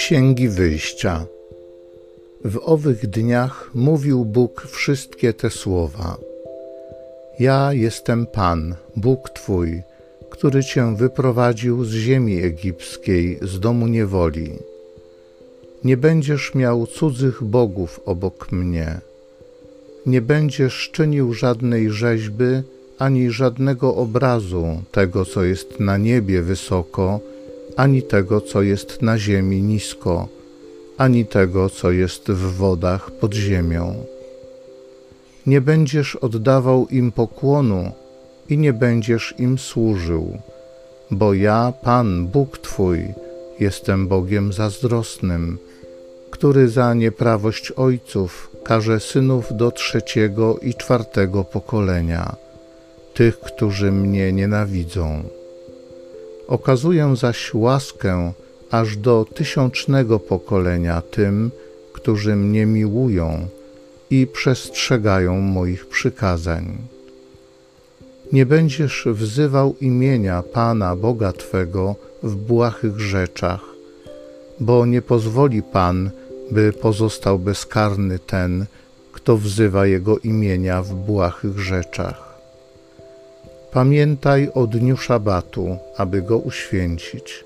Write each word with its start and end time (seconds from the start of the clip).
Księgi 0.00 0.48
Wyjścia. 0.48 1.26
W 2.44 2.58
owych 2.64 3.06
dniach 3.06 3.70
mówił 3.74 4.24
Bóg 4.24 4.66
wszystkie 4.70 5.32
te 5.32 5.50
słowa. 5.50 6.16
Ja 7.38 7.72
jestem 7.72 8.26
Pan, 8.26 8.74
Bóg 8.96 9.30
Twój, 9.30 9.82
który 10.30 10.64
Cię 10.64 10.96
wyprowadził 10.96 11.84
z 11.84 11.92
ziemi 11.92 12.42
egipskiej, 12.42 13.38
z 13.42 13.60
domu 13.60 13.86
niewoli. 13.86 14.50
Nie 15.84 15.96
będziesz 15.96 16.54
miał 16.54 16.86
cudzych 16.86 17.44
bogów 17.44 18.00
obok 18.04 18.52
mnie. 18.52 19.00
Nie 20.06 20.20
będziesz 20.20 20.90
czynił 20.92 21.34
żadnej 21.34 21.90
rzeźby, 21.90 22.62
ani 22.98 23.30
żadnego 23.30 23.94
obrazu 23.94 24.82
tego, 24.92 25.24
co 25.24 25.44
jest 25.44 25.80
na 25.80 25.96
niebie 25.96 26.42
wysoko, 26.42 27.20
ani 27.76 28.02
tego, 28.02 28.40
co 28.40 28.62
jest 28.62 29.02
na 29.02 29.18
ziemi 29.18 29.62
nisko, 29.62 30.28
ani 30.98 31.26
tego, 31.26 31.70
co 31.70 31.90
jest 31.90 32.30
w 32.30 32.56
wodach 32.56 33.10
pod 33.10 33.34
ziemią. 33.34 33.94
Nie 35.46 35.60
będziesz 35.60 36.16
oddawał 36.16 36.86
im 36.90 37.12
pokłonu 37.12 37.92
i 38.48 38.58
nie 38.58 38.72
będziesz 38.72 39.34
im 39.38 39.58
służył, 39.58 40.38
bo 41.10 41.34
ja, 41.34 41.72
Pan, 41.82 42.26
Bóg 42.26 42.58
Twój, 42.58 42.98
jestem 43.60 44.08
Bogiem 44.08 44.52
zazdrosnym, 44.52 45.58
który 46.30 46.68
za 46.68 46.94
nieprawość 46.94 47.72
ojców 47.72 48.50
każe 48.64 49.00
synów 49.00 49.56
do 49.56 49.70
trzeciego 49.70 50.58
i 50.58 50.74
czwartego 50.74 51.44
pokolenia, 51.44 52.36
tych, 53.14 53.40
którzy 53.40 53.92
mnie 53.92 54.32
nienawidzą. 54.32 55.22
Okazuję 56.50 57.16
zaś 57.16 57.54
łaskę 57.54 58.32
aż 58.70 58.96
do 58.96 59.26
tysiącznego 59.34 60.18
pokolenia 60.18 61.00
tym, 61.00 61.50
którzy 61.92 62.36
mnie 62.36 62.66
miłują 62.66 63.48
i 64.10 64.26
przestrzegają 64.26 65.40
moich 65.40 65.86
przykazań. 65.86 66.78
Nie 68.32 68.46
będziesz 68.46 69.08
wzywał 69.12 69.74
imienia 69.80 70.42
Pana 70.42 70.96
Boga 70.96 71.32
Twego 71.32 71.94
w 72.22 72.36
błahych 72.36 73.00
rzeczach, 73.00 73.60
bo 74.60 74.86
nie 74.86 75.02
pozwoli 75.02 75.62
Pan, 75.62 76.10
by 76.50 76.72
pozostał 76.72 77.38
bezkarny 77.38 78.18
ten, 78.18 78.66
kto 79.12 79.36
wzywa 79.36 79.86
Jego 79.86 80.18
imienia 80.18 80.82
w 80.82 80.94
błahych 80.94 81.58
rzeczach. 81.58 82.29
Pamiętaj 83.72 84.50
o 84.54 84.66
dniu 84.66 84.96
szabatu, 84.96 85.76
aby 85.96 86.22
go 86.22 86.38
uświęcić. 86.38 87.44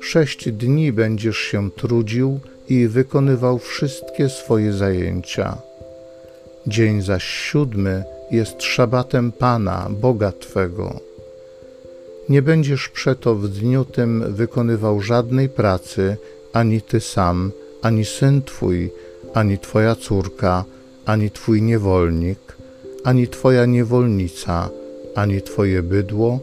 Sześć 0.00 0.52
dni 0.52 0.92
będziesz 0.92 1.38
się 1.38 1.70
trudził 1.70 2.40
i 2.68 2.88
wykonywał 2.88 3.58
wszystkie 3.58 4.28
swoje 4.28 4.72
zajęcia. 4.72 5.56
Dzień 6.66 7.02
zaś 7.02 7.24
siódmy 7.24 8.04
jest 8.30 8.62
szabatem 8.62 9.32
Pana, 9.32 9.88
Boga 9.90 10.32
Twego. 10.32 11.00
Nie 12.28 12.42
będziesz 12.42 12.88
przeto 12.88 13.34
w 13.34 13.48
dniu 13.48 13.84
tym 13.84 14.34
wykonywał 14.34 15.00
żadnej 15.00 15.48
pracy, 15.48 16.16
ani 16.52 16.82
Ty 16.82 17.00
sam, 17.00 17.52
ani 17.82 18.04
syn 18.04 18.42
Twój, 18.42 18.90
ani 19.34 19.58
Twoja 19.58 19.94
córka, 19.94 20.64
ani 21.06 21.30
Twój 21.30 21.62
niewolnik, 21.62 22.56
ani 23.04 23.28
Twoja 23.28 23.66
niewolnica, 23.66 24.70
ani 25.20 25.42
Twoje 25.42 25.82
bydło, 25.82 26.40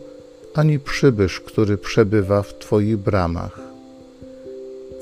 ani 0.53 0.80
przybysz, 0.80 1.39
który 1.39 1.78
przebywa 1.78 2.42
w 2.42 2.58
Twoich 2.58 2.97
bramach. 2.97 3.59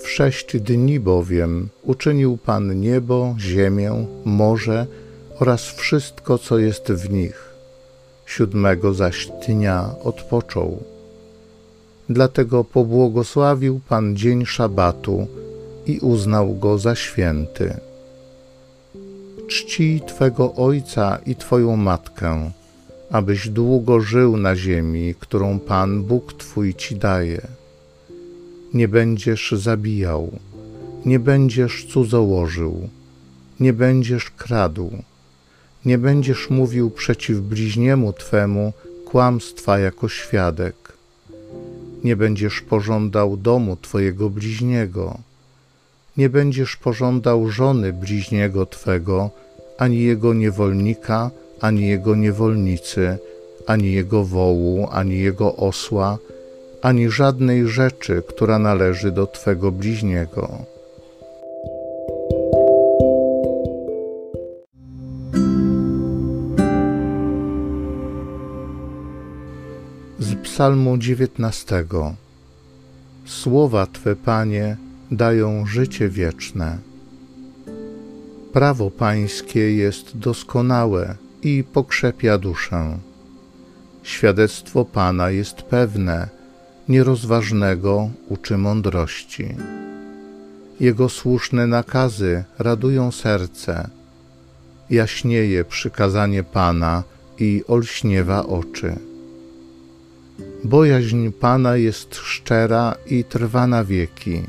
W 0.03 0.09
sześć 0.09 0.57
dni 0.57 0.99
bowiem 0.99 1.69
uczynił 1.83 2.37
Pan 2.37 2.79
niebo, 2.79 3.35
ziemię, 3.39 4.05
morze 4.25 4.85
oraz 5.39 5.61
wszystko, 5.61 6.37
co 6.37 6.57
jest 6.57 6.91
w 6.91 7.09
nich. 7.09 7.53
Siódmego 8.25 8.93
zaś 8.93 9.27
dnia 9.47 9.89
odpoczął. 10.03 10.83
Dlatego 12.09 12.63
pobłogosławił 12.63 13.79
Pan 13.89 14.15
dzień 14.15 14.45
szabatu 14.45 15.27
i 15.85 15.99
uznał 15.99 16.55
go 16.55 16.77
za 16.77 16.95
święty. 16.95 17.77
Czci 19.47 20.01
Twego 20.07 20.53
ojca 20.53 21.19
i 21.25 21.35
Twoją 21.35 21.75
matkę 21.75 22.51
abyś 23.15 23.49
długo 23.49 23.99
żył 23.99 24.37
na 24.37 24.55
ziemi, 24.55 25.15
którą 25.19 25.59
Pan 25.59 26.03
Bóg 26.03 26.33
Twój 26.33 26.73
ci 26.73 26.95
daje. 26.95 27.41
Nie 28.73 28.87
będziesz 28.87 29.51
zabijał, 29.51 30.31
nie 31.05 31.19
będziesz 31.19 31.85
cudzołożył, 31.85 32.89
nie 33.59 33.73
będziesz 33.73 34.31
kradł, 34.31 34.91
nie 35.85 35.97
będziesz 35.97 36.49
mówił 36.49 36.91
przeciw 36.91 37.37
bliźniemu 37.39 38.13
Twemu 38.13 38.73
kłamstwa 39.05 39.79
jako 39.79 40.09
świadek, 40.09 40.93
nie 42.03 42.15
będziesz 42.15 42.61
pożądał 42.61 43.37
domu 43.37 43.77
Twojego 43.81 44.29
bliźniego, 44.29 45.17
nie 46.17 46.29
będziesz 46.29 46.75
pożądał 46.75 47.49
żony 47.49 47.93
bliźniego 47.93 48.65
Twego, 48.65 49.29
ani 49.77 49.99
jego 49.99 50.33
niewolnika, 50.33 51.31
ani 51.61 51.87
jego 51.87 52.15
niewolnicy, 52.15 53.17
ani 53.67 53.91
jego 53.91 54.23
wołu, 54.23 54.87
ani 54.91 55.19
jego 55.19 55.55
osła, 55.55 56.17
ani 56.81 57.09
żadnej 57.09 57.67
rzeczy, 57.67 58.23
która 58.27 58.59
należy 58.59 59.11
do 59.11 59.27
Twego 59.27 59.71
bliźniego. 59.71 60.49
Z 70.19 70.35
Psalmu 70.43 70.97
dziewiętnastego. 70.97 72.13
Słowa 73.25 73.87
Twe, 73.87 74.15
Panie, 74.15 74.77
dają 75.11 75.65
życie 75.65 76.09
wieczne. 76.09 76.77
Prawo 78.53 78.91
Pańskie 78.91 79.75
jest 79.75 80.17
doskonałe 80.17 81.15
i 81.45 81.63
pokrzepia 81.63 82.37
duszę. 82.37 82.97
Świadectwo 84.03 84.85
Pana 84.85 85.29
jest 85.29 85.61
pewne, 85.61 86.29
nierozważnego 86.89 88.09
uczy 88.29 88.57
mądrości. 88.57 89.55
Jego 90.79 91.09
słuszne 91.09 91.67
nakazy 91.67 92.43
radują 92.59 93.11
serce, 93.11 93.89
jaśnieje 94.89 95.65
przykazanie 95.65 96.43
Pana 96.43 97.03
i 97.39 97.63
olśniewa 97.67 98.45
oczy. 98.45 98.95
Bojaźń 100.63 101.29
Pana 101.31 101.77
jest 101.77 102.15
szczera 102.15 102.95
i 103.07 103.23
trwa 103.23 103.67
na 103.67 103.83
wieki. 103.83 104.43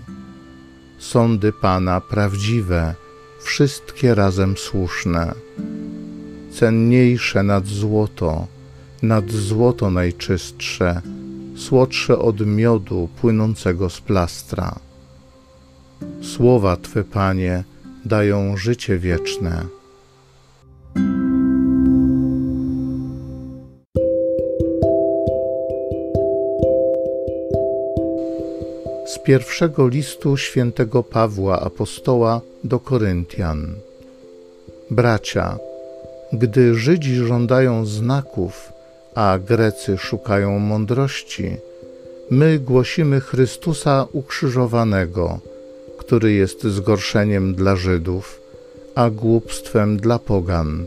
Sądy 0.98 1.52
Pana 1.52 2.00
prawdziwe, 2.00 2.94
wszystkie 3.40 4.14
razem 4.14 4.56
słuszne 4.56 5.34
cenniejsze 6.56 7.42
nad 7.42 7.66
złoto, 7.66 8.46
nad 9.02 9.30
złoto 9.30 9.90
najczystsze, 9.90 11.00
słodsze 11.56 12.18
od 12.18 12.46
miodu 12.46 13.08
płynącego 13.20 13.90
z 13.90 14.00
plastra. 14.00 14.78
Słowa 16.22 16.76
Twe, 16.76 17.04
Panie, 17.04 17.64
dają 18.04 18.56
życie 18.56 18.98
wieczne. 18.98 19.66
Z 29.06 29.18
pierwszego 29.24 29.88
listu 29.88 30.36
świętego 30.36 31.02
Pawła 31.02 31.60
Apostoła 31.60 32.40
do 32.64 32.80
Koryntian. 32.80 33.74
Bracia, 34.90 35.58
gdy 36.38 36.74
Żydzi 36.74 37.14
żądają 37.14 37.86
znaków, 37.86 38.72
a 39.14 39.38
Grecy 39.38 39.98
szukają 39.98 40.58
mądrości, 40.58 41.56
my 42.30 42.58
głosimy 42.58 43.20
Chrystusa 43.20 44.06
ukrzyżowanego, 44.12 45.40
który 45.98 46.32
jest 46.32 46.64
zgorszeniem 46.64 47.54
dla 47.54 47.76
Żydów, 47.76 48.40
a 48.94 49.10
głupstwem 49.10 49.96
dla 49.96 50.18
pogan. 50.18 50.86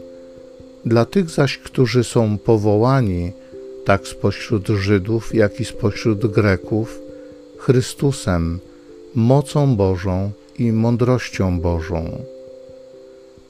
Dla 0.86 1.06
tych 1.06 1.30
zaś, 1.30 1.58
którzy 1.58 2.04
są 2.04 2.38
powołani, 2.38 3.32
tak 3.86 4.08
spośród 4.08 4.68
Żydów, 4.68 5.36
jak 5.36 5.60
i 5.60 5.66
spośród 5.66 6.32
Greków, 6.32 7.00
Chrystusem, 7.58 8.60
mocą 9.16 9.76
Bożą 9.76 10.32
i 10.60 10.72
mądrością 10.72 11.60
Bożą. 11.60 12.24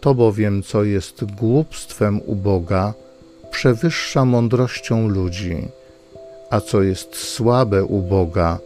To 0.02 0.16
bowiem, 0.16 0.64
co 0.64 0.84
jest 0.84 1.26
głupstwem 1.26 2.22
u 2.26 2.36
Boga, 2.36 2.94
przewyższa 3.52 4.26
mądrością 4.26 5.08
ludzi, 5.08 5.68
a 6.50 6.62
co 6.62 6.82
jest 6.82 7.16
słabe 7.16 7.84
u 7.84 8.02
Boga, 8.02 8.60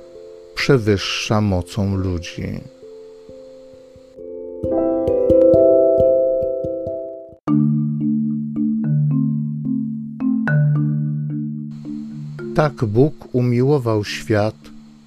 przewyższa 0.56 1.42
mocą 1.42 1.96
ludzi. 1.96 2.60
Tak 12.56 12.86
Bóg 12.86 13.14
umiłował 13.32 14.04
świat, 14.04 14.56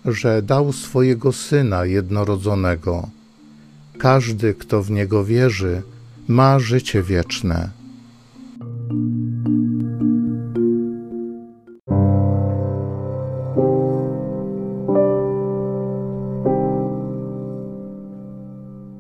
że 0.05 0.43
dał 0.43 0.73
swojego 0.73 1.33
Syna 1.33 1.85
jednorodzonego. 1.85 3.09
Każdy, 3.99 4.55
kto 4.55 4.83
w 4.83 4.91
Niego 4.91 5.25
wierzy, 5.25 5.83
ma 6.29 6.59
życie 6.59 7.03
wieczne. 7.03 7.71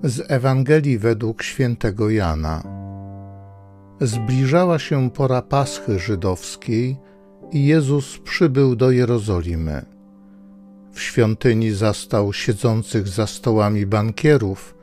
Z 0.02 0.30
Ewangelii 0.30 0.98
według 0.98 1.42
świętego 1.42 2.10
Jana. 2.10 2.62
Zbliżała 4.00 4.78
się 4.78 5.10
pora 5.10 5.42
Paschy 5.42 5.98
żydowskiej 5.98 6.96
i 7.52 7.66
Jezus 7.66 8.18
przybył 8.18 8.76
do 8.76 8.90
Jerozolimy. 8.90 9.84
W 10.92 11.00
świątyni 11.00 11.70
zastał 11.70 12.32
siedzących 12.32 13.08
za 13.08 13.26
stołami 13.26 13.86
bankierów 13.86 14.75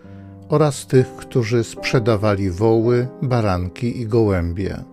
oraz 0.50 0.88
tych, 0.88 1.16
którzy 1.16 1.64
sprzedawali 1.64 2.50
woły, 2.50 3.08
baranki 3.22 4.02
i 4.02 4.08
gołębie. 4.08 4.84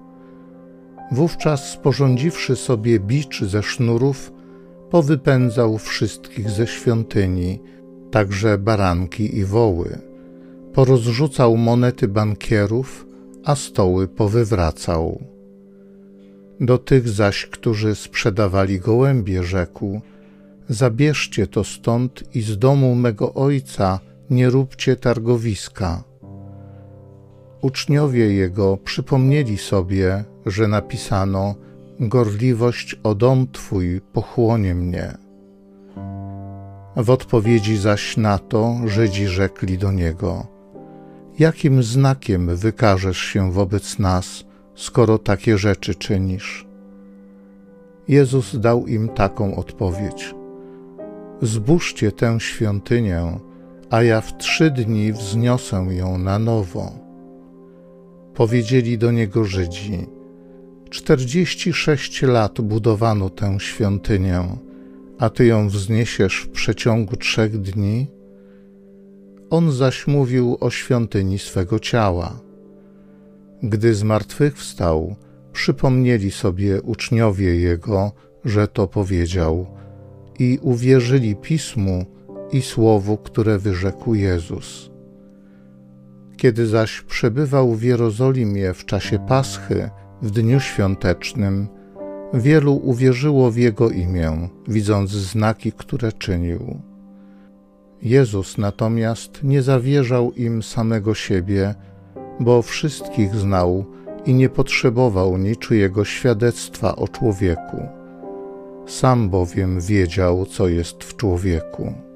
Wówczas, 1.12 1.70
sporządziwszy 1.70 2.56
sobie 2.56 3.00
bicz 3.00 3.44
ze 3.44 3.62
sznurów, 3.62 4.32
powypędzał 4.90 5.78
wszystkich 5.78 6.50
ze 6.50 6.66
świątyni, 6.66 7.60
także 8.10 8.58
baranki 8.58 9.38
i 9.38 9.44
woły. 9.44 9.98
Porozrzucał 10.72 11.56
monety 11.56 12.08
bankierów, 12.08 13.06
a 13.44 13.54
stoły 13.54 14.08
powywracał. 14.08 15.24
Do 16.60 16.78
tych 16.78 17.08
zaś, 17.08 17.46
którzy 17.46 17.94
sprzedawali 17.94 18.80
gołębie, 18.80 19.42
rzekł: 19.44 20.00
Zabierzcie 20.68 21.46
to 21.46 21.64
stąd 21.64 22.36
i 22.36 22.42
z 22.42 22.58
domu 22.58 22.94
mego 22.94 23.34
ojca 23.34 24.00
nie 24.30 24.50
róbcie 24.50 24.96
targowiska. 24.96 26.02
Uczniowie 27.62 28.34
jego 28.34 28.76
przypomnieli 28.76 29.58
sobie, 29.58 30.24
że 30.46 30.68
napisano: 30.68 31.54
Gorliwość 32.00 32.96
o 33.02 33.14
dom 33.14 33.46
twój 33.52 34.00
pochłonie 34.12 34.74
mnie. 34.74 35.18
W 36.96 37.10
odpowiedzi 37.10 37.76
zaś 37.76 38.16
na 38.16 38.38
to 38.38 38.76
Żydzi 38.84 39.26
rzekli 39.26 39.78
do 39.78 39.92
niego: 39.92 40.46
Jakim 41.38 41.82
znakiem 41.82 42.56
wykażesz 42.56 43.18
się 43.18 43.52
wobec 43.52 43.98
nas? 43.98 44.44
skoro 44.74 45.18
takie 45.18 45.58
rzeczy 45.58 45.94
czynisz? 45.94 46.66
Jezus 48.08 48.56
dał 48.56 48.86
im 48.86 49.08
taką 49.08 49.56
odpowiedź: 49.56 50.34
Zbóżcie 51.42 52.12
tę 52.12 52.40
świątynię, 52.40 53.38
a 53.90 54.02
ja 54.02 54.20
w 54.20 54.36
trzy 54.36 54.70
dni 54.70 55.12
wzniosę 55.12 55.86
ją 55.90 56.18
na 56.18 56.38
nowo. 56.38 56.92
Powiedzieli 58.34 58.98
do 58.98 59.10
niego 59.10 59.44
Żydzi: 59.44 60.06
Czterdzieści 60.90 61.72
sześć 61.72 62.22
lat 62.22 62.60
budowano 62.60 63.30
tę 63.30 63.60
świątynię, 63.60 64.42
a 65.18 65.30
ty 65.30 65.46
ją 65.46 65.68
wzniesiesz 65.68 66.36
w 66.40 66.48
przeciągu 66.48 67.16
trzech 67.16 67.60
dni? 67.60 68.06
On 69.50 69.72
zaś 69.72 70.06
mówił 70.06 70.56
o 70.60 70.70
świątyni 70.70 71.38
swego 71.38 71.78
ciała. 71.78 72.40
Gdy 73.62 73.94
zmartwychwstał, 73.94 75.16
przypomnieli 75.52 76.30
sobie 76.30 76.82
uczniowie 76.82 77.56
Jego, 77.56 78.12
że 78.44 78.68
to 78.68 78.86
powiedział, 78.86 79.66
i 80.38 80.58
uwierzyli 80.62 81.36
Pismu 81.36 82.19
i 82.52 82.62
Słowu, 82.62 83.16
które 83.16 83.58
wyrzekł 83.58 84.14
Jezus. 84.14 84.90
Kiedy 86.36 86.66
zaś 86.66 87.00
przebywał 87.00 87.74
w 87.74 87.82
Jerozolimie 87.82 88.74
w 88.74 88.84
czasie 88.84 89.18
Paschy, 89.28 89.90
w 90.22 90.30
dniu 90.30 90.60
świątecznym, 90.60 91.68
wielu 92.34 92.74
uwierzyło 92.74 93.50
w 93.50 93.56
Jego 93.56 93.90
imię, 93.90 94.48
widząc 94.68 95.10
znaki, 95.10 95.72
które 95.72 96.12
czynił. 96.12 96.80
Jezus 98.02 98.58
natomiast 98.58 99.44
nie 99.44 99.62
zawierzał 99.62 100.32
im 100.32 100.62
samego 100.62 101.14
siebie, 101.14 101.74
bo 102.40 102.62
wszystkich 102.62 103.34
znał 103.34 103.84
i 104.26 104.34
nie 104.34 104.48
potrzebował 104.48 105.38
niczyjego 105.38 106.04
świadectwa 106.04 106.96
o 106.96 107.08
człowieku. 107.08 107.88
Sam 108.86 109.30
bowiem 109.30 109.80
wiedział, 109.80 110.46
co 110.46 110.68
jest 110.68 111.04
w 111.04 111.16
człowieku. 111.16 112.09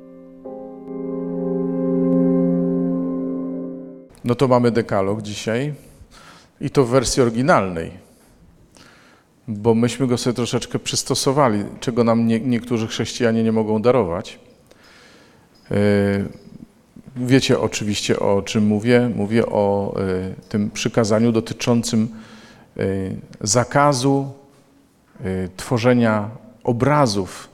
No 4.25 4.35
to 4.35 4.49
mamy 4.49 4.71
dekalog 4.71 5.23
dzisiaj 5.23 5.75
i 6.61 6.71
to 6.71 6.85
w 6.85 6.89
wersji 6.89 7.23
oryginalnej, 7.23 7.91
bo 9.49 9.75
myśmy 9.75 10.07
go 10.07 10.19
sobie 10.19 10.35
troszeczkę 10.35 10.79
przystosowali, 10.79 11.65
czego 11.81 12.05
nam 12.05 12.27
nie, 12.27 12.41
niektórzy 12.41 12.87
chrześcijanie 12.87 13.43
nie 13.43 13.53
mogą 13.53 13.83
darować. 13.83 14.39
Yy, 15.71 15.77
Wiecie 17.17 17.61
oczywiście 17.61 18.21
o 18.21 18.43
czym 18.43 18.67
mówię. 18.67 19.11
Mówię 19.15 19.47
o 19.47 19.95
y, 20.01 20.49
tym 20.49 20.71
przykazaniu 20.71 21.33
dotyczącym 21.33 22.09
y, 22.77 23.17
zakazu 23.41 24.33
tworzenia 25.57 26.31
obrazów 26.65 27.49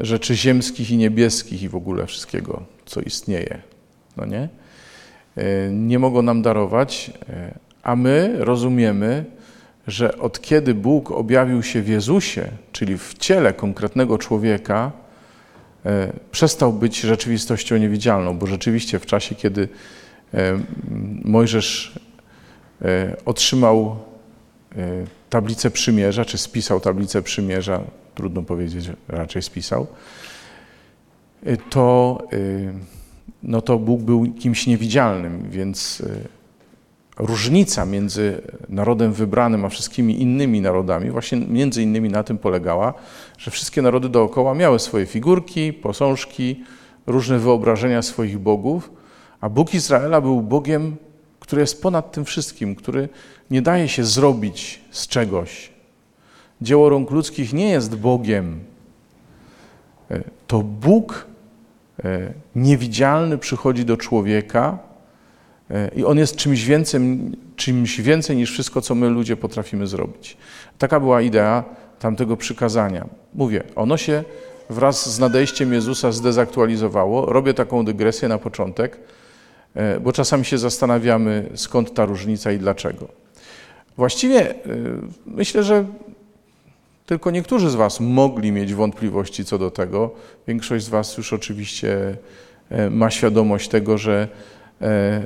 rzeczy 0.00 0.36
ziemskich 0.36 0.90
i 0.90 0.96
niebieskich 0.96 1.62
i 1.62 1.68
w 1.68 1.76
ogóle 1.76 2.06
wszystkiego, 2.06 2.62
co 2.86 3.00
istnieje. 3.00 3.62
No 4.16 4.26
nie? 4.26 4.48
Nie 5.70 5.98
mogą 5.98 6.22
nam 6.22 6.42
darować, 6.42 7.10
a 7.82 7.96
my 7.96 8.36
rozumiemy, 8.38 9.24
że 9.86 10.18
od 10.18 10.40
kiedy 10.40 10.74
Bóg 10.74 11.10
objawił 11.10 11.62
się 11.62 11.82
w 11.82 11.88
Jezusie, 11.88 12.48
czyli 12.72 12.98
w 12.98 13.14
ciele 13.18 13.52
konkretnego 13.52 14.18
człowieka, 14.18 14.92
E, 15.86 16.12
przestał 16.30 16.72
być 16.72 17.00
rzeczywistością 17.00 17.76
niewidzialną, 17.76 18.38
bo 18.38 18.46
rzeczywiście 18.46 18.98
w 18.98 19.06
czasie, 19.06 19.34
kiedy 19.34 19.68
e, 20.34 20.58
Mojżesz 21.24 21.98
e, 22.82 23.16
otrzymał 23.24 23.96
tablicę 25.30 25.70
przymierza, 25.70 26.24
czy 26.24 26.38
spisał 26.38 26.80
tablicę 26.80 27.22
przymierza, 27.22 27.80
trudno 28.14 28.42
powiedzieć, 28.42 28.90
raczej 29.08 29.42
spisał, 29.42 29.86
to, 31.70 32.18
no 33.44 33.62
to 33.62 33.78
Bóg 33.78 34.00
był 34.00 34.32
kimś 34.38 34.66
niewidzialnym, 34.66 35.50
więc 35.50 36.02
różnica 37.18 37.84
między 37.86 38.40
narodem 38.68 39.12
wybranym 39.12 39.64
a 39.64 39.68
wszystkimi 39.68 40.22
innymi 40.22 40.60
narodami 40.60 41.10
właśnie 41.10 41.38
między 41.38 41.82
innymi 41.82 42.08
na 42.08 42.22
tym 42.22 42.38
polegała, 42.38 42.94
że 43.38 43.50
wszystkie 43.50 43.82
narody 43.82 44.08
dookoła 44.08 44.54
miały 44.54 44.78
swoje 44.78 45.06
figurki, 45.06 45.72
posążki, 45.72 46.64
różne 47.06 47.38
wyobrażenia 47.38 48.02
swoich 48.02 48.38
bogów, 48.38 48.90
a 49.40 49.48
Bóg 49.48 49.74
Izraela 49.74 50.20
był 50.20 50.40
Bogiem, 50.40 50.96
który 51.40 51.60
jest 51.60 51.82
ponad 51.82 52.12
tym 52.12 52.24
wszystkim, 52.24 52.74
który 52.74 53.08
nie 53.50 53.62
daje 53.62 53.88
się 53.88 54.04
zrobić 54.04 54.80
z 54.90 55.08
czegoś. 55.08 55.70
Dzieło 56.62 56.88
rąk 56.88 57.10
ludzkich 57.10 57.52
nie 57.52 57.70
jest 57.70 57.96
Bogiem. 57.96 58.60
E, 60.10 60.22
to 60.46 60.62
Bóg 60.62 61.26
e, 61.30 61.33
niewidzialny 62.54 63.38
przychodzi 63.38 63.84
do 63.84 63.96
człowieka, 63.96 64.78
E, 65.70 65.90
I 65.96 66.04
on 66.04 66.18
jest 66.18 66.36
czymś 66.36 66.64
więcej, 66.64 67.00
czymś 67.56 68.00
więcej 68.00 68.36
niż 68.36 68.50
wszystko, 68.50 68.80
co 68.80 68.94
my 68.94 69.08
ludzie 69.08 69.36
potrafimy 69.36 69.86
zrobić. 69.86 70.36
Taka 70.78 71.00
była 71.00 71.20
idea 71.20 71.64
tamtego 71.98 72.36
przykazania. 72.36 73.06
Mówię, 73.34 73.62
ono 73.76 73.96
się 73.96 74.24
wraz 74.70 75.14
z 75.14 75.18
nadejściem 75.18 75.72
Jezusa 75.72 76.12
zdezaktualizowało. 76.12 77.26
Robię 77.26 77.54
taką 77.54 77.84
dygresję 77.84 78.28
na 78.28 78.38
początek, 78.38 78.98
e, 79.74 80.00
bo 80.00 80.12
czasami 80.12 80.44
się 80.44 80.58
zastanawiamy, 80.58 81.50
skąd 81.54 81.94
ta 81.94 82.04
różnica 82.04 82.52
i 82.52 82.58
dlaczego. 82.58 83.08
Właściwie 83.96 84.50
e, 84.50 84.56
myślę, 85.26 85.62
że 85.62 85.84
tylko 87.06 87.30
niektórzy 87.30 87.70
z 87.70 87.74
Was 87.74 88.00
mogli 88.00 88.52
mieć 88.52 88.74
wątpliwości 88.74 89.44
co 89.44 89.58
do 89.58 89.70
tego. 89.70 90.10
Większość 90.46 90.84
z 90.84 90.88
Was 90.88 91.16
już 91.16 91.32
oczywiście 91.32 92.16
ma 92.90 93.10
świadomość 93.10 93.68
tego, 93.68 93.98
że 93.98 94.28
E, 94.82 95.24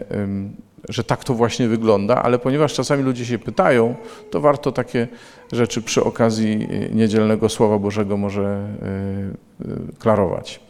że 0.88 1.04
tak 1.04 1.24
to 1.24 1.34
właśnie 1.34 1.68
wygląda, 1.68 2.22
ale 2.22 2.38
ponieważ 2.38 2.74
czasami 2.74 3.02
ludzie 3.02 3.26
się 3.26 3.38
pytają, 3.38 3.94
to 4.30 4.40
warto 4.40 4.72
takie 4.72 5.08
rzeczy 5.52 5.82
przy 5.82 6.04
okazji 6.04 6.68
niedzielnego 6.92 7.48
Słowa 7.48 7.78
Bożego 7.78 8.16
może 8.16 8.68
klarować. 9.98 10.60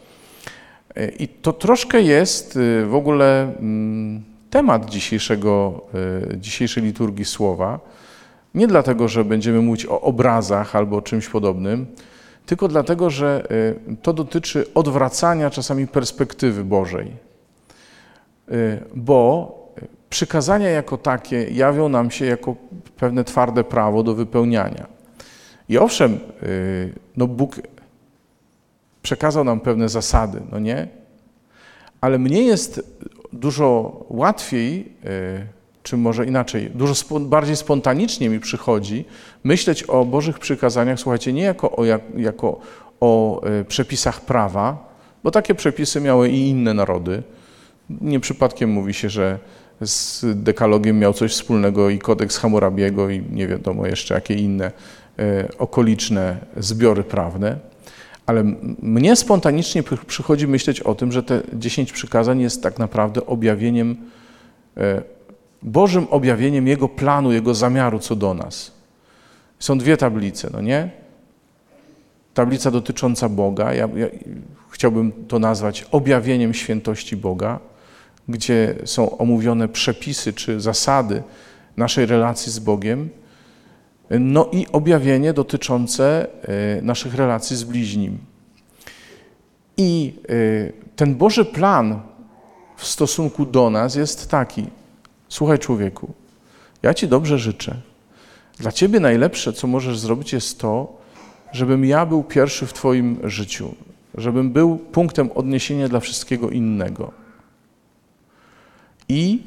I 1.19 1.27
to 1.27 1.53
troszkę 1.53 2.01
jest 2.01 2.59
w 2.85 2.95
ogóle 2.95 3.41
mm, 3.59 4.23
temat 4.49 4.89
dzisiejszego, 4.89 5.81
dzisiejszej 6.37 6.83
liturgii 6.83 7.25
Słowa. 7.25 7.79
Nie 8.55 8.67
dlatego, 8.67 9.07
że 9.07 9.25
będziemy 9.25 9.61
mówić 9.61 9.85
o 9.85 10.01
obrazach 10.01 10.75
albo 10.75 10.97
o 10.97 11.01
czymś 11.01 11.29
podobnym, 11.29 11.85
tylko 12.45 12.67
dlatego, 12.67 13.09
że 13.09 13.47
to 14.01 14.13
dotyczy 14.13 14.65
odwracania 14.73 15.49
czasami 15.49 15.87
perspektywy 15.87 16.63
Bożej. 16.63 17.11
Bo 18.95 19.55
przykazania 20.09 20.69
jako 20.69 20.97
takie 20.97 21.43
jawią 21.43 21.89
nam 21.89 22.11
się 22.11 22.25
jako 22.25 22.55
pewne 22.97 23.23
twarde 23.23 23.63
prawo 23.63 24.03
do 24.03 24.15
wypełniania. 24.15 24.87
I 25.69 25.77
owszem, 25.77 26.19
y, 26.43 26.93
no 27.17 27.27
Bóg 27.27 27.55
przekazał 29.01 29.43
nam 29.43 29.59
pewne 29.59 29.89
zasady, 29.89 30.41
no 30.51 30.59
nie? 30.59 30.87
Ale 32.01 32.19
mnie 32.19 32.43
jest 32.43 32.99
dużo 33.33 33.99
łatwiej, 34.09 34.93
y, 35.05 35.58
czy 35.83 35.97
może 35.97 36.25
inaczej, 36.25 36.71
dużo 36.75 37.19
bardziej 37.19 37.55
spontanicznie 37.55 38.29
mi 38.29 38.39
przychodzi 38.39 39.05
myśleć 39.43 39.83
o 39.83 40.05
Bożych 40.05 40.39
przykazaniach, 40.39 40.99
słuchajcie, 40.99 41.33
nie 41.33 41.41
jako 41.41 41.75
o, 41.75 41.85
jako 42.17 42.59
o 42.99 43.41
y, 43.61 43.65
przepisach 43.65 44.21
prawa, 44.21 44.89
bo 45.23 45.31
takie 45.31 45.55
przepisy 45.55 46.01
miały 46.01 46.29
i 46.29 46.49
inne 46.49 46.73
narody. 46.73 47.23
Nie 48.01 48.19
przypadkiem 48.19 48.69
mówi 48.69 48.93
się, 48.93 49.09
że 49.09 49.39
z 49.81 50.25
dekalogiem 50.43 50.99
miał 50.99 51.13
coś 51.13 51.31
wspólnego 51.31 51.89
i 51.89 51.99
kodeks 51.99 52.37
Hammurabiego 52.37 53.09
i 53.09 53.23
nie 53.31 53.47
wiadomo 53.47 53.87
jeszcze 53.87 54.13
jakie 54.13 54.33
inne 54.33 54.71
e, 55.19 55.47
okoliczne 55.57 56.37
zbiory 56.57 57.03
prawne. 57.03 57.57
Ale 58.25 58.43
mnie 58.81 59.15
spontanicznie 59.15 59.83
przychodzi 60.07 60.47
myśleć 60.47 60.81
o 60.81 60.95
tym, 60.95 61.11
że 61.11 61.23
te 61.23 61.41
dziesięć 61.53 61.91
przykazań 61.91 62.41
jest 62.41 62.63
tak 62.63 62.79
naprawdę 62.79 63.25
objawieniem, 63.25 63.97
e, 64.77 65.01
Bożym 65.61 66.07
objawieniem 66.09 66.67
Jego 66.67 66.89
planu, 66.89 67.31
Jego 67.31 67.53
zamiaru 67.53 67.99
co 67.99 68.15
do 68.15 68.33
nas. 68.33 68.71
Są 69.59 69.77
dwie 69.77 69.97
tablice, 69.97 70.49
no 70.53 70.61
nie? 70.61 70.89
Tablica 72.33 72.71
dotycząca 72.71 73.29
Boga, 73.29 73.73
ja, 73.73 73.89
ja 73.95 74.07
chciałbym 74.69 75.11
to 75.27 75.39
nazwać 75.39 75.85
objawieniem 75.91 76.53
świętości 76.53 77.17
Boga, 77.17 77.59
gdzie 78.27 78.75
są 78.85 79.17
omówione 79.17 79.67
przepisy 79.67 80.33
czy 80.33 80.61
zasady 80.61 81.23
naszej 81.77 82.05
relacji 82.05 82.51
z 82.51 82.59
Bogiem, 82.59 83.09
no 84.09 84.49
i 84.51 84.67
objawienie 84.71 85.33
dotyczące 85.33 86.27
e, 86.77 86.81
naszych 86.81 87.15
relacji 87.15 87.57
z 87.57 87.63
bliźnim. 87.63 88.17
I 89.77 90.13
e, 90.29 90.95
ten 90.95 91.15
Boży 91.15 91.45
plan 91.45 92.01
w 92.77 92.85
stosunku 92.85 93.45
do 93.45 93.69
nas 93.69 93.95
jest 93.95 94.31
taki: 94.31 94.65
Słuchaj, 95.29 95.59
człowieku, 95.59 96.13
ja 96.83 96.93
Ci 96.93 97.07
dobrze 97.07 97.39
życzę. 97.39 97.75
Dla 98.57 98.71
Ciebie 98.71 98.99
najlepsze, 98.99 99.53
co 99.53 99.67
możesz 99.67 99.99
zrobić, 99.99 100.33
jest 100.33 100.59
to, 100.59 100.97
żebym 101.51 101.85
ja 101.85 102.05
był 102.05 102.23
pierwszy 102.23 102.67
w 102.67 102.73
Twoim 102.73 103.19
życiu, 103.23 103.75
żebym 104.15 104.51
był 104.51 104.77
punktem 104.77 105.31
odniesienia 105.31 105.89
dla 105.89 105.99
wszystkiego 105.99 106.49
innego. 106.49 107.11
I 109.09 109.41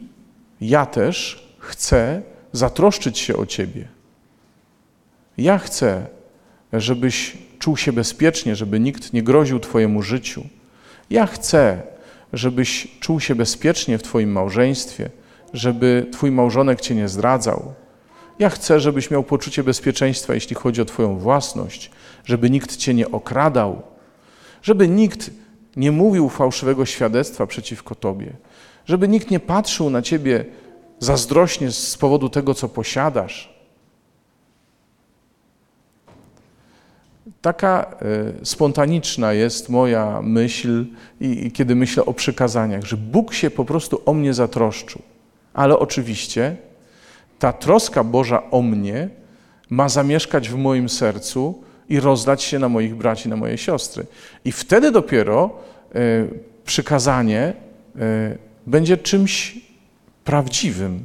ja 0.60 0.86
też 0.86 1.48
chcę 1.58 2.22
zatroszczyć 2.52 3.18
się 3.18 3.36
o 3.36 3.46
Ciebie. 3.46 3.88
Ja 5.38 5.58
chcę, 5.58 6.06
żebyś 6.72 7.36
czuł 7.58 7.76
się 7.76 7.92
bezpiecznie, 7.92 8.56
żeby 8.56 8.80
nikt 8.80 9.12
nie 9.12 9.22
groził 9.22 9.60
Twojemu 9.60 10.02
życiu. 10.02 10.44
Ja 11.10 11.26
chcę, 11.26 11.82
żebyś 12.32 12.88
czuł 13.00 13.20
się 13.20 13.34
bezpiecznie 13.34 13.98
w 13.98 14.02
Twoim 14.02 14.32
małżeństwie, 14.32 15.10
żeby 15.52 16.06
Twój 16.12 16.30
małżonek 16.30 16.80
Cię 16.80 16.94
nie 16.94 17.08
zdradzał. 17.08 17.74
Ja 18.38 18.50
chcę, 18.50 18.80
żebyś 18.80 19.10
miał 19.10 19.22
poczucie 19.22 19.64
bezpieczeństwa, 19.64 20.34
jeśli 20.34 20.56
chodzi 20.56 20.82
o 20.82 20.84
Twoją 20.84 21.18
własność, 21.18 21.90
żeby 22.24 22.50
nikt 22.50 22.76
Cię 22.76 22.94
nie 22.94 23.10
okradał, 23.10 23.82
żeby 24.62 24.88
nikt 24.88 25.30
nie 25.76 25.92
mówił 25.92 26.28
fałszywego 26.28 26.86
świadectwa 26.86 27.46
przeciwko 27.46 27.94
Tobie, 27.94 28.32
żeby 28.86 29.08
nikt 29.08 29.30
nie 29.30 29.40
patrzył 29.40 29.90
na 29.90 30.02
ciebie 30.02 30.44
zazdrośnie 30.98 31.70
z 31.70 31.96
powodu 31.96 32.28
tego, 32.28 32.54
co 32.54 32.68
posiadasz. 32.68 33.52
Taka 37.42 37.94
y, 38.42 38.46
spontaniczna 38.46 39.32
jest 39.32 39.68
moja 39.68 40.22
myśl, 40.22 40.84
i 41.20 41.52
kiedy 41.52 41.74
myślę 41.74 42.04
o 42.04 42.12
przykazaniach, 42.12 42.84
że 42.84 42.96
Bóg 42.96 43.34
się 43.34 43.50
po 43.50 43.64
prostu 43.64 44.02
o 44.06 44.14
mnie 44.14 44.34
zatroszczył. 44.34 45.02
Ale 45.54 45.78
oczywiście 45.78 46.56
ta 47.38 47.52
troska 47.52 48.04
Boża 48.04 48.50
o 48.50 48.62
mnie 48.62 49.08
ma 49.70 49.88
zamieszkać 49.88 50.48
w 50.48 50.56
moim 50.56 50.88
sercu 50.88 51.62
i 51.88 52.00
rozdać 52.00 52.42
się 52.42 52.58
na 52.58 52.68
moich 52.68 52.94
braci, 52.94 53.28
na 53.28 53.36
moje 53.36 53.58
siostry. 53.58 54.06
I 54.44 54.52
wtedy 54.52 54.90
dopiero 54.90 55.50
y, 55.96 56.28
przykazanie 56.64 57.52
y, 57.96 58.38
będzie 58.66 58.96
czymś 58.96 59.60
prawdziwym, 60.24 61.04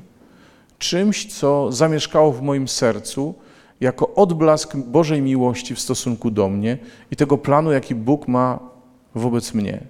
czymś, 0.80 1.26
co 1.26 1.72
zamieszkało 1.72 2.32
w 2.32 2.42
moim 2.42 2.68
sercu 2.68 3.36
jako 3.82 4.14
odblask 4.16 4.76
Bożej 4.76 5.22
miłości 5.22 5.76
w 5.76 5.80
stosunku 5.80 6.32
do 6.32 6.50
mnie 6.50 6.78
i 7.12 7.16
tego 7.16 7.38
planu, 7.38 7.72
jaki 7.72 7.96
Bóg 7.96 8.28
ma 8.28 8.60
wobec 9.16 9.54
mnie. 9.54 9.82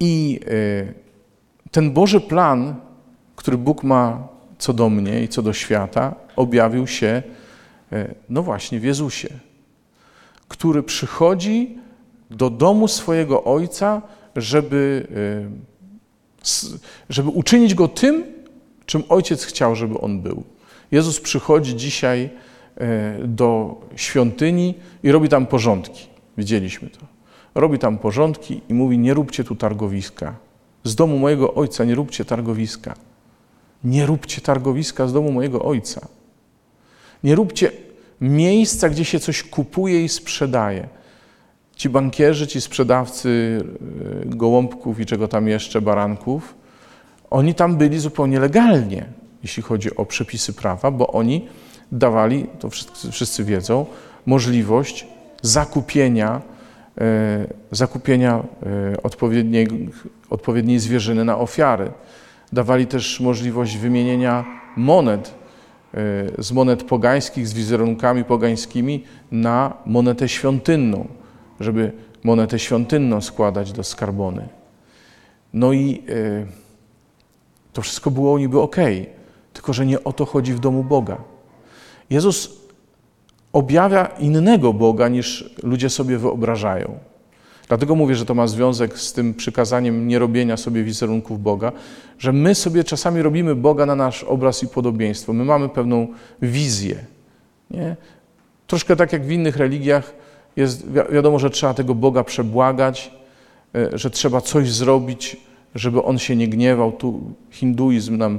I 0.00 0.40
e, 0.46 1.11
ten 1.72 1.90
Boży 1.90 2.20
plan, 2.20 2.74
który 3.36 3.58
Bóg 3.58 3.82
ma 3.84 4.28
co 4.58 4.72
do 4.72 4.90
mnie 4.90 5.22
i 5.22 5.28
co 5.28 5.42
do 5.42 5.52
świata, 5.52 6.14
objawił 6.36 6.86
się, 6.86 7.22
e, 7.92 8.14
no 8.28 8.42
właśnie, 8.42 8.80
w 8.80 8.84
Jezusie, 8.84 9.28
który 10.48 10.82
przychodzi 10.82 11.78
do 12.30 12.50
domu 12.50 12.88
swojego 12.88 13.44
Ojca, 13.44 14.02
żeby 14.36 15.06
e, 15.48 15.72
żeby 17.08 17.28
uczynić 17.28 17.74
go 17.74 17.88
tym, 17.88 18.24
czym 18.86 19.02
Ojciec 19.08 19.44
chciał, 19.44 19.76
żeby 19.76 20.00
on 20.00 20.20
był. 20.20 20.42
Jezus 20.90 21.20
przychodzi 21.20 21.76
dzisiaj 21.76 22.30
e, 22.76 23.18
do 23.24 23.80
świątyni 23.96 24.74
i 25.02 25.12
robi 25.12 25.28
tam 25.28 25.46
porządki. 25.46 26.06
Widzieliśmy 26.38 26.90
to. 26.90 26.98
Robi 27.54 27.78
tam 27.78 27.98
porządki 27.98 28.60
i 28.68 28.74
mówi: 28.74 28.98
Nie 28.98 29.14
róbcie 29.14 29.44
tu 29.44 29.56
targowiska. 29.56 30.34
Z 30.84 30.94
domu 30.94 31.18
mojego 31.18 31.54
ojca 31.54 31.84
nie 31.84 31.94
róbcie 31.94 32.24
targowiska. 32.24 32.94
Nie 33.84 34.06
róbcie 34.06 34.40
targowiska 34.40 35.08
z 35.08 35.12
domu 35.12 35.32
mojego 35.32 35.62
ojca. 35.62 36.08
Nie 37.24 37.34
róbcie 37.34 37.70
miejsca, 38.20 38.88
gdzie 38.88 39.04
się 39.04 39.20
coś 39.20 39.42
kupuje 39.42 40.04
i 40.04 40.08
sprzedaje. 40.08 40.88
Ci 41.76 41.88
bankierzy, 41.88 42.46
ci 42.46 42.60
sprzedawcy 42.60 43.60
e, 44.22 44.36
gołąbków 44.36 45.00
i 45.00 45.06
czego 45.06 45.28
tam 45.28 45.48
jeszcze, 45.48 45.80
baranków, 45.80 46.54
oni 47.30 47.54
tam 47.54 47.76
byli 47.76 47.98
zupełnie 47.98 48.40
legalnie, 48.40 49.04
jeśli 49.42 49.62
chodzi 49.62 49.96
o 49.96 50.06
przepisy 50.06 50.52
prawa, 50.52 50.90
bo 50.90 51.06
oni 51.06 51.48
dawali, 51.92 52.46
to 52.60 52.70
wszyscy, 53.10 53.44
wiedzą, 53.44 53.86
możliwość 54.26 55.06
zakupienia, 55.42 56.42
zakupienia 57.70 58.44
e, 58.92 59.02
odpowiedniej, 59.02 59.68
odpowiedniej 60.30 60.78
zwierzyny 60.78 61.24
na 61.24 61.38
ofiary. 61.38 61.92
Dawali 62.52 62.86
też 62.86 63.20
możliwość 63.20 63.76
wymienienia 63.78 64.44
monet 64.76 65.34
z 66.38 66.52
monet 66.52 66.82
pogańskich, 66.82 67.48
z 67.48 67.52
wizerunkami 67.52 68.24
pogańskimi 68.24 69.04
na 69.30 69.74
monetę 69.86 70.28
świątynną 70.28 71.08
żeby 71.62 71.92
monetę 72.24 72.58
świątynną 72.58 73.20
składać 73.20 73.72
do 73.72 73.84
skarbony. 73.84 74.48
No 75.52 75.72
i 75.72 76.02
to 77.72 77.82
wszystko 77.82 78.10
było 78.10 78.38
niby 78.38 78.60
ok, 78.60 78.76
tylko 79.52 79.72
że 79.72 79.86
nie 79.86 80.04
o 80.04 80.12
to 80.12 80.24
chodzi 80.26 80.54
w 80.54 80.60
domu 80.60 80.84
Boga. 80.84 81.16
Jezus 82.10 82.61
objawia 83.52 84.06
innego 84.06 84.72
Boga 84.72 85.08
niż 85.08 85.54
ludzie 85.62 85.90
sobie 85.90 86.18
wyobrażają. 86.18 86.98
Dlatego 87.68 87.94
mówię, 87.94 88.14
że 88.14 88.24
to 88.24 88.34
ma 88.34 88.46
związek 88.46 88.98
z 88.98 89.12
tym 89.12 89.34
przykazaniem 89.34 90.08
nierobienia 90.08 90.56
sobie 90.56 90.84
wizerunków 90.84 91.42
Boga, 91.42 91.72
że 92.18 92.32
my 92.32 92.54
sobie 92.54 92.84
czasami 92.84 93.22
robimy 93.22 93.54
Boga 93.54 93.86
na 93.86 93.94
nasz 93.94 94.24
obraz 94.24 94.62
i 94.62 94.68
podobieństwo. 94.68 95.32
My 95.32 95.44
mamy 95.44 95.68
pewną 95.68 96.08
wizję. 96.42 96.96
Nie? 97.70 97.96
Troszkę 98.66 98.96
tak 98.96 99.12
jak 99.12 99.26
w 99.26 99.30
innych 99.30 99.56
religiach, 99.56 100.14
jest, 100.56 100.92
wiadomo, 101.12 101.38
że 101.38 101.50
trzeba 101.50 101.74
tego 101.74 101.94
Boga 101.94 102.24
przebłagać, 102.24 103.10
e, 103.74 103.98
że 103.98 104.10
trzeba 104.10 104.40
coś 104.40 104.72
zrobić, 104.72 105.36
żeby 105.74 106.02
on 106.02 106.18
się 106.18 106.36
nie 106.36 106.48
gniewał. 106.48 106.92
Tu 106.92 107.20
hinduizm 107.50 108.16
nam 108.16 108.38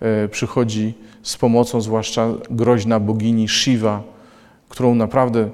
e, 0.00 0.28
przychodzi 0.28 0.94
z 1.22 1.36
pomocą, 1.36 1.80
zwłaszcza 1.80 2.28
groźna 2.50 3.00
bogini 3.00 3.48
Shiva, 3.48 4.13
którą 4.68 4.94
naprawdę 4.94 5.40
e, 5.40 5.48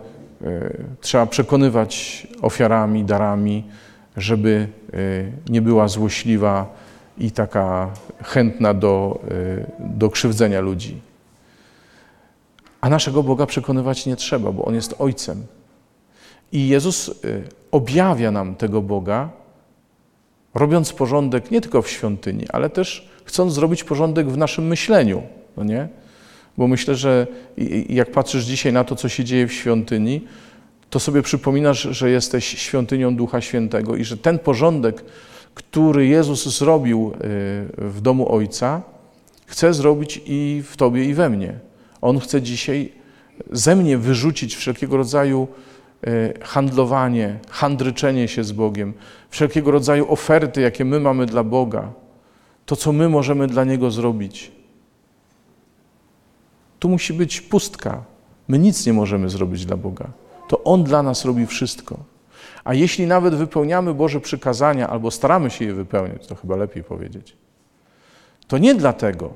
trzeba 1.01 1.27
przekonywać 1.27 2.27
ofiarami, 2.43 3.05
darami, 3.05 3.65
żeby 4.17 4.69
e, 4.93 5.53
nie 5.53 5.63
była 5.63 5.89
złośliwa 5.89 6.75
i 7.19 7.31
taka 7.31 7.91
chętna 8.23 8.75
do, 8.75 9.21
do 9.79 10.11
krzywdzenia 10.11 10.61
ludzi. 10.61 11.01
A 12.81 12.89
naszego 12.89 13.23
Boga 13.23 13.47
przekonywać 13.47 14.07
nie 14.07 14.17
trzeba, 14.17 14.53
bo 14.53 14.65
On 14.65 14.75
jest 14.75 14.95
Ojcem. 14.99 15.47
I 16.53 16.69
Jezus 16.69 17.11
objawia 17.71 18.31
nam 18.31 18.55
tego 18.55 18.83
Boga, 18.83 19.29
robiąc 20.55 20.93
porządek 20.93 21.51
nie 21.51 21.61
tylko 21.61 21.83
w 21.83 21.91
świątyni, 21.91 22.45
ale 22.49 22.71
też 22.71 23.11
chcąc 23.25 23.53
zrobić 23.53 23.85
porządek 23.85 24.29
w 24.29 24.37
naszym 24.37 24.67
myśleniu, 24.67 25.23
no 25.57 25.65
nie? 25.65 25.89
Bo 26.59 26.69
myślę, 26.69 26.95
że 26.95 27.27
jak 27.89 28.11
patrzysz 28.11 28.45
dzisiaj 28.45 28.73
na 28.73 28.85
to, 28.85 28.97
co 28.97 29.09
się 29.09 29.25
dzieje 29.25 29.47
w 29.47 29.53
świątyni, 29.53 30.21
to 30.91 31.01
sobie 31.01 31.23
przypominasz, 31.23 31.83
że 31.83 32.11
jesteś 32.11 32.45
świątynią 32.45 33.17
Ducha 33.17 33.41
Świętego 33.41 33.97
i 33.97 34.05
że 34.05 34.17
ten 34.17 34.39
porządek, 34.39 35.05
który 35.55 36.07
Jezus 36.07 36.59
zrobił 36.59 37.13
y, 37.15 37.19
w 37.77 38.01
domu 38.01 38.33
Ojca, 38.33 38.83
chce 39.47 39.75
zrobić 39.75 40.21
i 40.27 40.63
w 40.67 40.77
Tobie, 40.77 41.05
i 41.05 41.15
we 41.15 41.31
mnie. 41.31 41.53
On 42.01 42.21
chce 42.21 42.43
dzisiaj 42.43 42.93
ze 43.53 43.77
mnie 43.77 43.99
wyrzucić 43.99 44.57
wszelkiego 44.57 44.97
rodzaju 44.97 45.49
y, 46.07 46.35
handlowanie, 46.43 47.39
handryczenie 47.51 48.29
się 48.29 48.45
z 48.45 48.53
Bogiem, 48.53 48.93
wszelkiego 49.31 49.71
rodzaju 49.71 50.13
oferty, 50.13 50.61
jakie 50.61 50.85
my 50.85 51.01
mamy 51.01 51.27
dla 51.27 51.45
Boga, 51.45 51.93
to 52.67 52.77
co 52.77 52.93
my 52.93 53.09
możemy 53.09 53.47
dla 53.47 53.65
Niego 53.65 53.91
zrobić. 53.91 54.53
Tu 56.81 56.89
musi 56.89 57.13
być 57.13 57.41
pustka. 57.41 58.05
My 58.49 58.59
nic 58.59 58.87
nie 58.87 58.93
możemy 58.93 59.29
zrobić 59.29 59.67
dla 59.67 59.77
Boga. 59.77 60.11
To 60.49 60.65
On 60.65 60.85
dla 60.85 61.03
nas 61.03 61.25
robi 61.25 61.47
wszystko. 61.47 61.99
A 62.65 62.75
jeśli 62.75 63.07
nawet 63.07 63.35
wypełniamy 63.35 63.95
Boże 63.95 64.21
przykazania, 64.21 64.89
albo 64.89 65.11
staramy 65.11 65.51
się 65.51 65.65
je 65.65 65.75
wypełniać, 65.75 66.27
to 66.27 66.35
chyba 66.35 66.57
lepiej 66.57 66.85
powiedzieć, 66.85 67.37
to 68.49 68.59
nie 68.59 68.75
dlatego, 68.75 69.35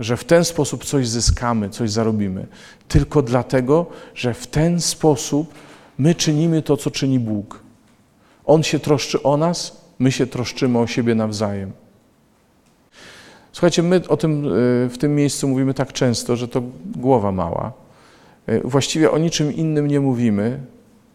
że 0.00 0.16
w 0.16 0.24
ten 0.24 0.44
sposób 0.44 0.84
coś 0.84 1.08
zyskamy, 1.08 1.70
coś 1.70 1.90
zarobimy, 1.90 2.46
tylko 2.88 3.22
dlatego, 3.22 3.86
że 4.14 4.34
w 4.34 4.46
ten 4.46 4.80
sposób 4.80 5.54
my 5.98 6.14
czynimy 6.14 6.62
to, 6.62 6.76
co 6.76 6.90
czyni 6.90 7.18
Bóg. 7.20 7.60
On 8.44 8.62
się 8.62 8.78
troszczy 8.78 9.22
o 9.22 9.36
nas, 9.36 9.80
my 9.98 10.12
się 10.12 10.26
troszczymy 10.26 10.78
o 10.78 10.86
siebie 10.86 11.14
nawzajem. 11.14 11.72
Słuchajcie, 13.56 13.82
my 13.82 14.00
o 14.08 14.16
tym 14.16 14.44
y, 14.44 14.88
w 14.88 14.98
tym 14.98 15.14
miejscu 15.14 15.48
mówimy 15.48 15.74
tak 15.74 15.92
często, 15.92 16.36
że 16.36 16.48
to 16.48 16.62
głowa 16.96 17.32
mała. 17.32 17.72
Y, 18.48 18.60
właściwie 18.64 19.10
o 19.10 19.18
niczym 19.18 19.52
innym 19.52 19.88
nie 19.88 20.00
mówimy, 20.00 20.60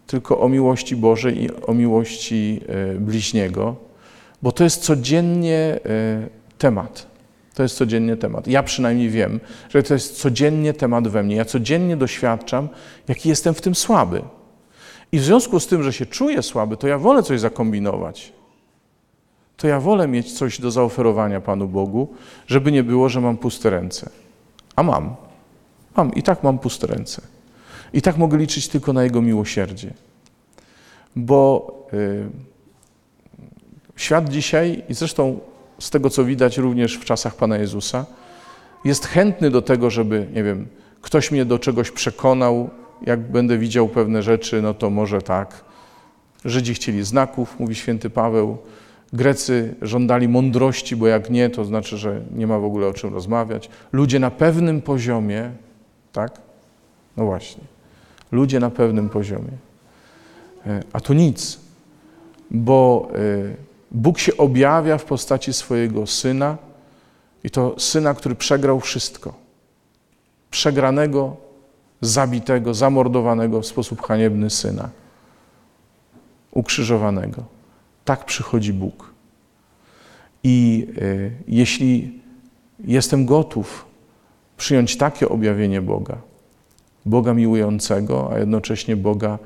tylko 0.07 0.39
o 0.39 0.49
miłości 0.49 0.95
Bożej 0.95 1.43
i 1.43 1.49
o 1.67 1.73
miłości 1.73 2.61
y, 2.95 2.99
bliźniego, 2.99 3.75
bo 4.41 4.51
to 4.51 4.63
jest 4.63 4.83
codziennie 4.83 5.79
temat. 6.57 7.07
To 7.53 7.63
jest 7.63 7.75
codziennie 7.75 8.17
temat. 8.17 8.47
Ja 8.47 8.63
przynajmniej 8.63 9.09
wiem, 9.09 9.39
że 9.69 9.83
to 9.83 9.93
jest 9.93 10.17
codziennie 10.17 10.73
temat 10.73 11.07
we 11.07 11.23
mnie. 11.23 11.35
Ja 11.35 11.45
codziennie 11.45 11.97
doświadczam, 11.97 12.69
jaki 13.07 13.29
jestem 13.29 13.53
w 13.53 13.61
tym 13.61 13.75
słaby. 13.75 14.21
I 15.11 15.19
w 15.19 15.23
związku 15.23 15.59
z 15.59 15.67
tym, 15.67 15.83
że 15.83 15.93
się 15.93 16.05
czuję 16.05 16.41
słaby, 16.41 16.77
to 16.77 16.87
ja 16.87 16.97
wolę 16.97 17.23
coś 17.23 17.39
zakombinować. 17.39 18.33
To 19.61 19.67
ja 19.67 19.79
wolę 19.79 20.07
mieć 20.07 20.33
coś 20.33 20.61
do 20.61 20.71
zaoferowania 20.71 21.41
Panu 21.41 21.67
Bogu, 21.67 22.13
żeby 22.47 22.71
nie 22.71 22.83
było, 22.83 23.09
że 23.09 23.21
mam 23.21 23.37
puste 23.37 23.69
ręce. 23.69 24.09
A 24.75 24.83
mam. 24.83 25.15
Mam. 25.97 26.13
I 26.13 26.23
tak 26.23 26.43
mam 26.43 26.59
puste 26.59 26.87
ręce. 26.87 27.21
I 27.93 28.01
tak 28.01 28.17
mogę 28.17 28.37
liczyć 28.37 28.67
tylko 28.67 28.93
na 28.93 29.03
Jego 29.03 29.21
miłosierdzie. 29.21 29.93
Bo 31.15 31.71
y, 31.93 32.29
świat 33.95 34.29
dzisiaj, 34.29 34.83
i 34.89 34.93
zresztą 34.93 35.39
z 35.79 35.89
tego 35.89 36.09
co 36.09 36.23
widać 36.23 36.57
również 36.57 36.97
w 36.97 37.05
czasach 37.05 37.35
Pana 37.35 37.57
Jezusa, 37.57 38.05
jest 38.85 39.05
chętny 39.05 39.49
do 39.49 39.61
tego, 39.61 39.89
żeby, 39.89 40.27
nie 40.33 40.43
wiem, 40.43 40.67
ktoś 41.01 41.31
mnie 41.31 41.45
do 41.45 41.59
czegoś 41.59 41.91
przekonał, 41.91 42.69
jak 43.01 43.19
będę 43.19 43.57
widział 43.57 43.87
pewne 43.87 44.23
rzeczy, 44.23 44.61
no 44.61 44.73
to 44.73 44.89
może 44.89 45.21
tak. 45.21 45.63
Żydzi 46.45 46.73
chcieli 46.73 47.03
znaków, 47.03 47.59
mówi 47.59 47.75
święty 47.75 48.09
Paweł. 48.09 48.57
Grecy 49.13 49.75
żądali 49.81 50.27
mądrości, 50.27 50.95
bo 50.95 51.07
jak 51.07 51.29
nie, 51.29 51.49
to 51.49 51.65
znaczy, 51.65 51.97
że 51.97 52.21
nie 52.35 52.47
ma 52.47 52.59
w 52.59 52.63
ogóle 52.65 52.87
o 52.87 52.93
czym 52.93 53.13
rozmawiać. 53.13 53.69
Ludzie 53.91 54.19
na 54.19 54.31
pewnym 54.31 54.81
poziomie, 54.81 55.51
tak? 56.13 56.39
No 57.17 57.25
właśnie. 57.25 57.63
Ludzie 58.31 58.59
na 58.59 58.69
pewnym 58.69 59.09
poziomie. 59.09 59.51
E, 60.67 60.83
a 60.93 60.99
tu 60.99 61.13
nic, 61.13 61.59
bo 62.51 63.09
e, 63.15 63.71
Bóg 63.91 64.19
się 64.19 64.37
objawia 64.37 64.97
w 64.97 65.05
postaci 65.05 65.53
swojego 65.53 66.07
syna 66.07 66.57
i 67.43 67.49
to 67.49 67.75
syna, 67.79 68.13
który 68.13 68.35
przegrał 68.35 68.79
wszystko. 68.79 69.33
Przegranego 70.51 71.35
zabitego, 72.01 72.73
zamordowanego 72.73 73.61
w 73.61 73.65
sposób 73.65 74.01
haniebny 74.01 74.49
syna, 74.49 74.89
ukrzyżowanego. 76.51 77.43
Tak 78.05 78.25
przychodzi 78.25 78.73
Bóg. 78.73 79.13
I 80.43 80.87
y, 80.97 81.31
jeśli 81.47 82.21
jestem 82.79 83.25
gotów 83.25 83.85
przyjąć 84.57 84.97
takie 84.97 85.29
objawienie 85.29 85.81
Boga, 85.81 86.17
Boga 87.05 87.33
miłującego, 87.33 88.31
a 88.33 88.39
jednocześnie 88.39 88.95
Boga 88.95 89.39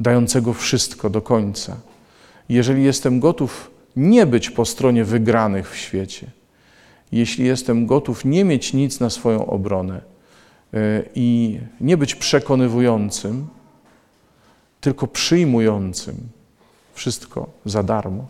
dającego 0.00 0.52
wszystko 0.52 1.10
do 1.10 1.22
końca, 1.22 1.76
jeżeli 2.48 2.84
jestem 2.84 3.20
gotów 3.20 3.70
nie 3.96 4.26
być 4.26 4.50
po 4.50 4.64
stronie 4.64 5.04
wygranych 5.04 5.70
w 5.70 5.76
świecie, 5.76 6.26
jeśli 7.12 7.46
jestem 7.46 7.86
gotów 7.86 8.24
nie 8.24 8.44
mieć 8.44 8.72
nic 8.72 9.00
na 9.00 9.10
swoją 9.10 9.46
obronę, 9.46 10.14
E, 10.74 11.02
i 11.14 11.58
nie 11.80 11.96
być 11.96 12.14
przekonywującym, 12.14 13.46
tylko 14.80 15.06
przyjmującym 15.06 16.16
wszystko 16.94 17.46
za 17.64 17.82
darmo, 17.82 18.26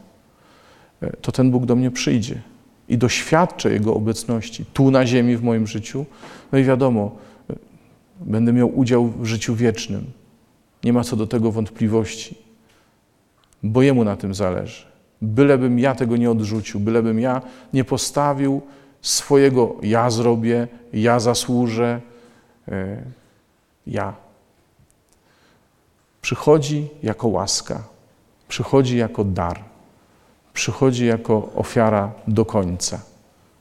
e, 1.01 1.17
to 1.17 1.33
ten 1.33 1.51
Bóg 1.51 1.67
do 1.67 1.77
mnie 1.77 1.91
przyjdzie 1.91 2.43
i 2.89 2.99
doświadczę 2.99 3.73
Jego 3.73 3.95
obecności 3.95 4.65
tu 4.73 4.91
na 4.91 5.07
ziemi 5.07 5.37
w 5.37 5.43
moim 5.43 5.67
życiu. 5.67 6.07
No 6.53 6.59
i 6.59 6.65
wiadomo, 6.65 7.17
e, 7.51 7.55
będę 8.21 8.53
miał 8.53 8.79
udział 8.79 9.07
w 9.07 9.27
życiu 9.27 9.55
wiecznym. 9.55 10.05
Nie 10.85 10.93
ma 10.93 11.05
co 11.05 11.17
do 11.17 11.27
tego 11.27 11.53
wątpliwości, 11.53 12.39
bo 13.63 13.83
Jemu 13.83 14.05
na 14.05 14.17
tym 14.17 14.35
zależy. 14.35 14.85
Bylebym 15.23 15.79
ja 15.79 15.95
tego 15.95 16.17
nie 16.17 16.31
odrzucił, 16.31 16.81
bylebym 16.81 17.21
ja 17.21 17.43
nie 17.73 17.85
postawił 17.85 18.63
swojego 19.03 19.77
ja 19.83 20.11
zrobię, 20.11 20.69
ja 20.93 21.21
zasłużę, 21.21 22.01
E, 22.69 23.03
ja. 23.87 24.15
Przychodzi 26.23 26.89
jako 27.03 27.29
łaska, 27.29 27.83
przychodzi 28.49 28.97
jako 28.97 29.25
dar, 29.25 29.61
przychodzi 30.55 31.07
jako 31.07 31.53
ofiara 31.55 32.13
do 32.29 32.45
końca. 32.45 33.01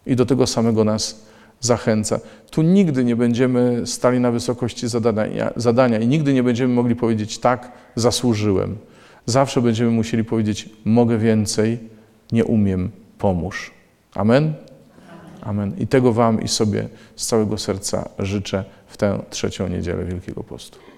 I 0.06 0.16
do 0.16 0.26
tego 0.26 0.48
samego 0.48 0.84
nas 0.84 1.26
zachęca. 1.60 2.20
Tu 2.52 2.62
nigdy 2.62 3.04
nie 3.04 3.16
będziemy 3.16 3.88
stali 3.88 4.20
na 4.20 4.32
wysokości 4.32 4.88
zadania, 4.88 5.54
zadania 5.56 6.00
i 6.00 6.08
nigdy 6.08 6.34
nie 6.34 6.44
będziemy 6.44 6.74
mogli 6.74 6.96
powiedzieć 6.96 7.40
tak, 7.40 7.72
zasłużyłem. 7.96 8.78
Zawsze 9.26 9.62
będziemy 9.62 9.92
musieli 9.92 10.24
powiedzieć: 10.24 10.70
Mogę 10.86 11.18
więcej, 11.18 11.80
nie 12.32 12.46
umiem, 12.46 12.92
pomóż. 13.18 13.72
Amen? 14.16 14.54
Amen. 15.42 15.74
I 15.80 15.88
tego 15.88 16.14
Wam 16.14 16.42
i 16.42 16.48
sobie 16.48 16.88
z 17.16 17.26
całego 17.26 17.58
serca 17.58 18.10
życzę 18.20 18.64
w 18.88 18.98
tę 18.98 19.20
trzecią 19.30 19.68
niedzielę 19.68 20.06
Wielkiego 20.06 20.44
Postu. 20.44 20.93